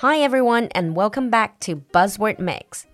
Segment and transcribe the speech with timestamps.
[0.00, 2.84] Hi everyone, and welcome back to Buzzword Mix.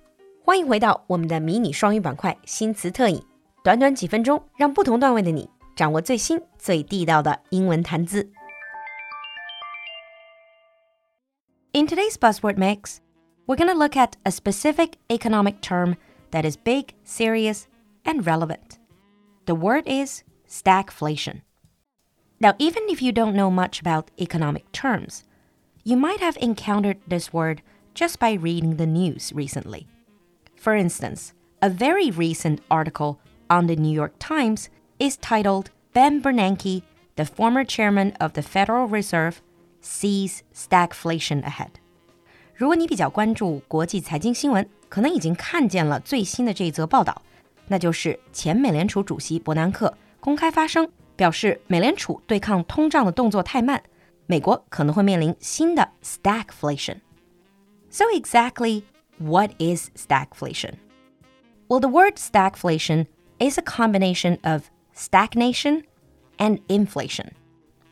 [0.44, 3.22] 欢迎回到我们的迷你双语板块新词特饮，
[3.64, 8.30] 短短几分钟，让不同段位的你掌握最新最地道的英文谈资。
[11.72, 12.98] In today's Buzzword Mix,
[13.46, 15.96] we're going to look at a specific economic term
[16.30, 17.62] that is big, serious,
[18.04, 18.78] and relevant.
[19.46, 21.42] The word is stagflation.
[22.38, 25.24] Now, even if you don't know much about economic terms,
[25.86, 27.62] you might have encountered this word
[27.94, 29.86] just by reading the news recently.
[30.56, 36.82] For instance, a very recent article on the New York Times is titled Ben Bernanke,
[37.16, 39.42] the former chairman of the Federal Reserve,
[39.80, 41.70] sees stagflation ahead.
[42.54, 47.20] 如果你比较关注国际财经新闻，可能已经看见了最新的这一则报道，
[47.66, 53.82] 那就是前美联储主席伯南克公开发声，表示美联储对抗通胀的动作太慢。
[54.26, 56.96] 美国可能会面临新的 stagflation.
[57.90, 58.84] So exactly
[59.18, 60.74] what is stagflation?
[61.68, 63.06] Well, the word stagflation
[63.38, 65.84] is a combination of stagnation
[66.38, 67.28] and inflation.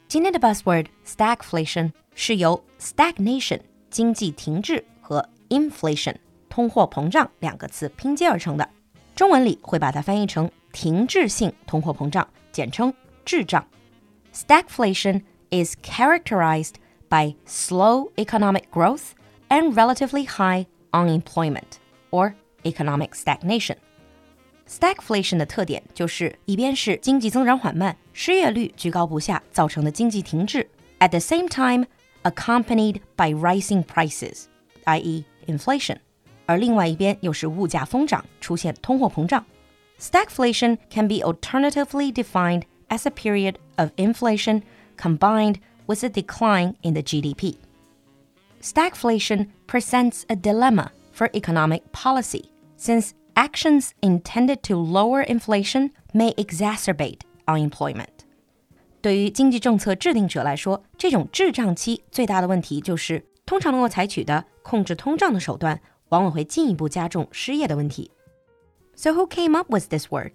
[0.08, 6.14] 今天的 buzzword stagflation 是由 stagnation 经济停滞和 inflation
[6.48, 8.68] 通货膨胀两个词拼接而成的。
[9.14, 12.92] 中文里会把它翻译成停滞性通货膨胀，简称
[13.24, 13.66] 滞胀。
[14.32, 15.22] Stagflation
[15.54, 16.74] is characterized
[17.08, 19.12] by slow economic growth
[19.48, 21.78] and relatively high unemployment
[22.10, 23.76] or economic stagnation.
[24.68, 30.66] Stagflation 的特点就是一边是经济增长缓慢、失业率居高不下造成的经济停滞，
[31.00, 31.86] at the same time
[32.22, 34.44] accompanied by rising prices,
[34.84, 35.24] i.e.
[35.46, 35.96] inflation，
[36.46, 39.44] 而另外一边又是物价疯涨，出现通货膨胀。
[39.98, 44.62] Stagflation can be alternatively defined as a period of inflation
[44.96, 47.56] combined with a decline in the GDP.
[48.60, 57.20] Stagflation presents a dilemma for economic policy, since actions intended to lower inflation may exacerbate
[57.46, 58.08] unemployment.
[59.00, 68.10] 对于经济政策制定者来说，这种滞胀期最大的问题就是，通常能够采取的控制通胀的手段，往往会进一步加重失业的问题。
[68.94, 70.34] So who came up with this word?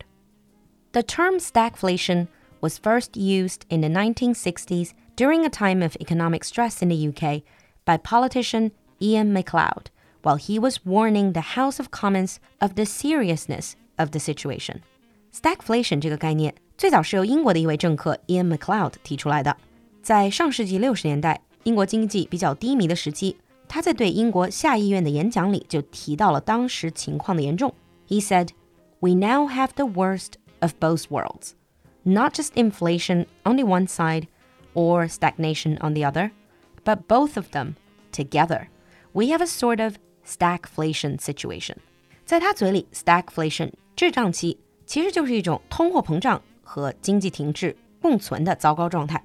[0.93, 2.27] The term stagflation
[2.61, 7.43] was first used in the 1960s during a time of economic stress in the UK
[7.85, 9.89] by politician Ian MacLeod
[10.21, 14.81] while he was warning the House of Commons of the seriousness of the situation.
[15.31, 19.55] Stagflation 这个概念最早是由英国的一位政客 Ian MacLeod 提出来的。
[20.01, 23.35] 在上世纪六十年代，英国经济比较低迷的时期，
[23.67, 27.73] 他在对英国下议院的演讲里就提到了当时情况的严重。
[28.07, 28.49] He said,
[28.99, 31.51] "We now have the worst of both worlds."
[32.03, 34.27] not just inflation on the one side
[34.73, 36.31] or stagnation on the other,
[36.83, 37.75] but both of them
[38.11, 38.67] together.
[39.13, 41.77] We have a sort of stagflation situation.
[42.25, 49.23] 在他嘴里，stagflation 滞胀期其实就是一种通货膨胀和经济停滞共存的糟糕状态。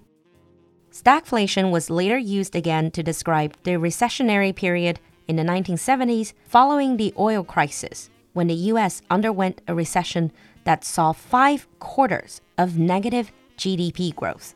[0.93, 7.13] Stagflation was later used again to describe the recessionary period in the 1970s following the
[7.17, 10.31] oil crisis, when the US underwent a recession
[10.65, 13.27] that saw five quarters of negative
[13.57, 14.51] GDP growth。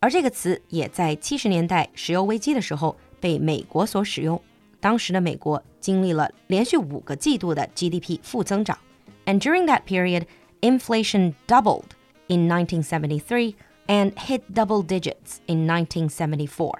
[0.00, 4.40] 而这个词也在七十年代石油危机的时候被美国所使用。
[4.80, 8.78] 当时的美国经历了连续五个季度的 GDP 负增长，
[9.26, 10.24] and during that period,
[10.60, 11.90] inflation doubled
[12.28, 13.54] in 1973
[13.88, 16.78] and hit double digits in 1974,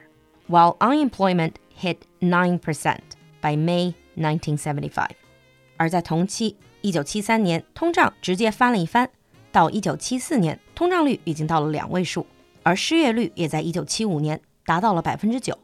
[0.49, 2.61] while unemployment hit 9%
[3.41, 5.09] by May 1975.
[5.77, 9.09] 而在同期， 一九七三年通胀直接翻了一番，
[9.51, 12.27] 到一九七四年通胀率已经到了两位数，
[12.63, 15.59] 而失业率也在一九七五年达到了百分之九。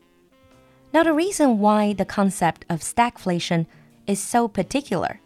[0.92, 3.66] Now the reason why the concept of stagflation
[4.06, 5.18] is so particular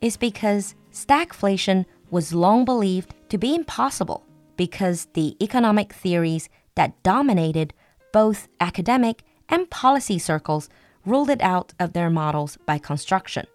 [0.00, 4.22] is because stagflation was long believed to be impossible
[4.56, 7.70] because the economic theories that dominated
[8.12, 10.68] both academic and policy circles
[11.04, 13.46] ruled it out of their models by construction.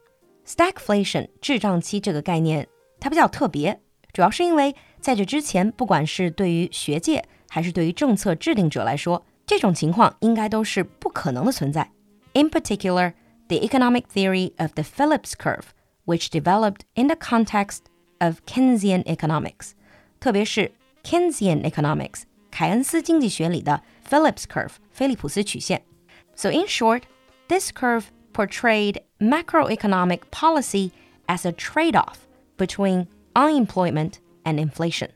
[0.45, 2.68] Stagflation 滞胀期这个概念，
[3.00, 3.79] 它比较特别，
[4.12, 11.91] 主要是因为在这之前，不管是对于学界还是对于政策制定者来说，这种情况应该都是不可能的存在。
[12.33, 13.13] In particular,
[13.47, 15.65] the economic theory of the Phillips curve,
[16.06, 17.79] which developed in the context
[18.19, 19.71] of Keynesian economics，
[20.19, 20.71] 特别是
[21.03, 25.83] Keynesian economics 凯恩斯经济学里的 Phillips curve 菲利普斯曲线。
[26.35, 27.03] So in short,
[27.47, 30.91] this curve portrayed macroeconomic policy
[31.27, 32.27] as a trade off
[32.57, 34.13] between unemployment
[34.44, 35.09] and inflation.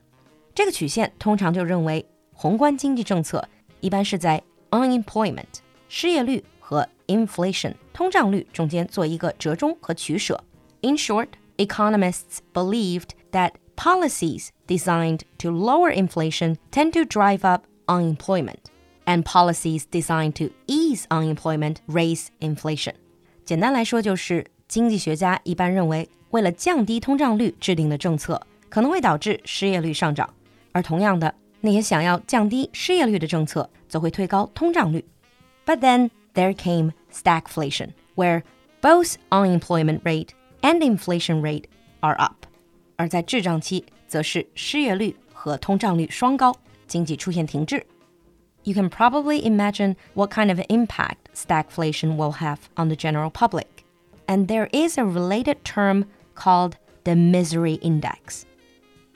[0.54, 3.48] 这个曲线通常就认为，宏观经济政策
[3.82, 4.42] 一般是在
[4.72, 5.46] unemployment
[5.88, 10.44] 失业率和 inflation 通胀率中间做一个折中和取舍。
[10.82, 18.70] In short, economists believed that policies designed to lower inflation tend to drive up unemployment,
[19.06, 22.94] and policies designed to ease unemployment raise inflation.
[23.51, 30.33] 简单来说，就是经济学家一般认为，为了降低通胀率制定的政策可能会导致失业率上涨，
[30.71, 35.05] 而同样的，那些想要降低失业率的政策则会推高通胀率。
[35.67, 38.43] But then there came stagflation, where
[38.81, 40.29] both unemployment rate
[40.61, 41.65] and inflation rate
[41.99, 42.47] are up.
[42.95, 46.55] 而在滞胀期，则是失业率和通胀率双高，
[46.87, 47.85] 经济出现停滞。
[48.64, 53.68] You can probably imagine what kind of impact stagflation will have on the general public.
[54.28, 56.74] And there is a related term called
[57.04, 58.44] the misery index.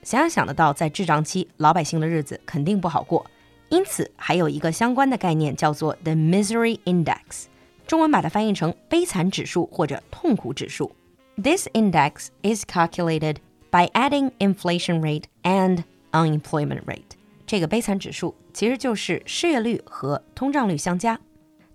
[0.04, 3.26] 想也想得到，在滞胀期，老百姓的日子肯定不好过。
[3.70, 7.46] 因此，还有一个相关的概念叫做 the misery index，
[7.88, 10.92] 中文把它翻译成悲惨指数或者痛苦指数。
[11.42, 13.38] This index is calculated
[13.72, 17.18] by adding inflation rate and unemployment rate。
[17.46, 21.20] 这个悲惨指数其实就是失业率和通胀率相加。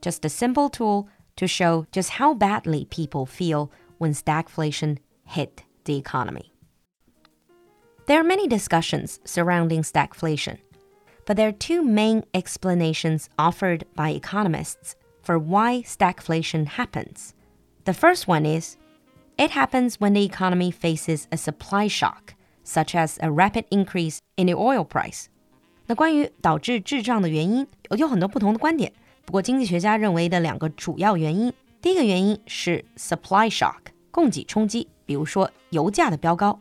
[0.01, 1.07] Just a simple tool
[1.37, 6.53] to show just how badly people feel when stagflation hit the economy.
[8.07, 10.59] There are many discussions surrounding stagflation,
[11.25, 17.35] but there are two main explanations offered by economists for why stagflation happens.
[17.85, 18.77] The first one is
[19.39, 24.47] it happens when the economy faces a supply shock, such as a rapid increase in
[24.47, 25.29] the oil price.
[25.90, 27.66] 那关于导致滞胀的原因，
[27.98, 28.94] 有很多不同的观点。
[29.26, 31.52] 不过，经济学家认为的两个主要原因，
[31.82, 33.80] 第一个原因是 supply shock（
[34.12, 36.60] 供给冲击），比如说油价的飙高。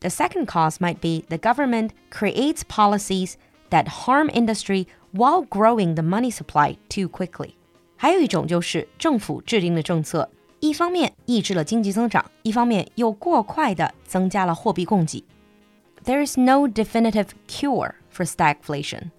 [0.00, 3.34] The second cause might be the government creates policies
[3.70, 7.50] that harm industry while growing the money supply too quickly。
[7.94, 10.28] 还有一种就是政府制定的政策，
[10.58, 15.22] 一方面抑制了经济增长，一方面又过快地增加了货币供给。
[16.04, 19.12] There is no definitive cure for stagflation.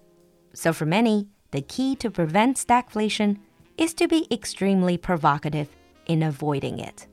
[0.52, 3.38] So for many, the key to prevent stagflation
[3.78, 5.74] is to be extremely provocative
[6.04, 7.06] in avoiding it.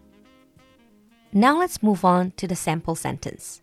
[1.32, 3.62] Now let's move on to the sample sentence.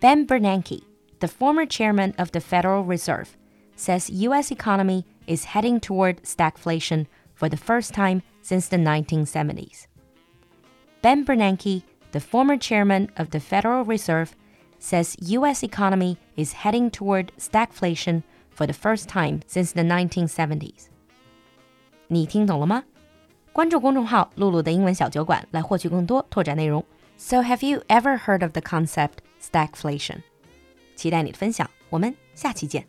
[0.00, 0.82] Ben Bernanke,
[1.20, 3.36] the former chairman of the Federal Reserve,
[3.76, 9.86] says US economy is heading toward stagflation for the first time since the 1970s.
[11.00, 14.30] Ben Bernanke, the former chairman of the Federal Reserve,
[14.78, 20.86] says US economy is heading toward stagflation for the first time since the 1970s.
[22.08, 22.84] 你听懂了吗？
[23.52, 26.84] 关注公众号“璐璐的英文小酒馆”来获取更多拓展内容。
[27.16, 30.18] So have you ever heard of the concept stagflation？
[30.96, 32.86] 期待你的分享，我们下期见。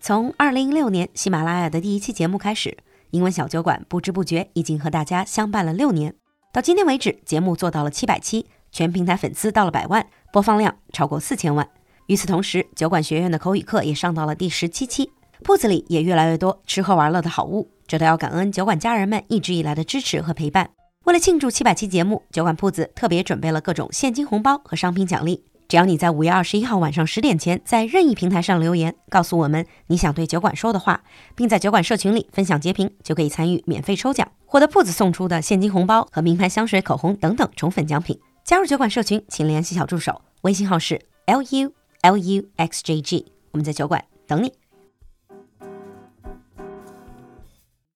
[0.00, 2.76] 从二零一六年喜马拉雅的第一期节目开始，
[3.10, 6.14] 英文小酒馆不知不觉已经和大家相伴了六年。
[6.56, 11.68] 到今天为止，节目做到了七百期，全平台粉丝到了百万，播放量超过四千万。
[12.06, 15.10] 与此同时，酒馆学院的口语课也上到了第十七期。
[15.44, 20.70] 铺子里也越来越多吃喝玩乐的好物，这都要感恩酒馆家人们一直以来的支持和陪伴。
[21.04, 25.44] 为了庆祝七百期节目，酒馆铺子特别准备了各种现金红包和商品奖励。
[25.68, 31.02] 只要你在五月二十一号晚上十点前在任意平台上留言，告诉我们你想对酒馆说的话，
[31.34, 38.18] 并在酒馆社群里分享截屏，就可以参与免费抽奖，我的铺子送出的现金红包和名牌香水、口红等等宠粉奖品。
[38.42, 44.50] 加入酒馆社群，请联系小助手，微信号是 l u l u x j g，我们在酒馆等你。